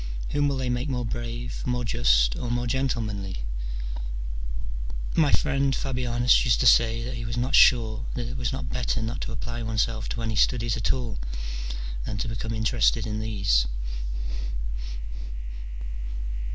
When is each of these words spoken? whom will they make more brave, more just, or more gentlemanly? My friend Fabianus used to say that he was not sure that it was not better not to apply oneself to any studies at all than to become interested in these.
whom 0.29 0.47
will 0.47 0.57
they 0.57 0.67
make 0.67 0.89
more 0.89 1.05
brave, 1.05 1.61
more 1.63 1.83
just, 1.85 2.35
or 2.35 2.49
more 2.49 2.65
gentlemanly? 2.65 3.43
My 5.15 5.31
friend 5.31 5.75
Fabianus 5.75 6.43
used 6.43 6.59
to 6.61 6.65
say 6.65 7.03
that 7.03 7.13
he 7.17 7.23
was 7.23 7.37
not 7.37 7.53
sure 7.53 8.07
that 8.15 8.27
it 8.27 8.35
was 8.35 8.51
not 8.51 8.67
better 8.71 9.03
not 9.03 9.21
to 9.21 9.31
apply 9.31 9.61
oneself 9.61 10.09
to 10.09 10.23
any 10.23 10.35
studies 10.35 10.75
at 10.75 10.91
all 10.91 11.19
than 12.03 12.17
to 12.17 12.27
become 12.27 12.55
interested 12.55 13.05
in 13.05 13.19
these. 13.19 13.67